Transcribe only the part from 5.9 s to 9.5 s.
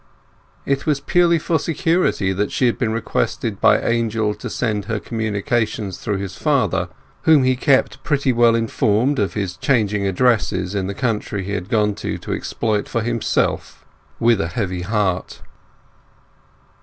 through his father, whom he kept pretty well informed of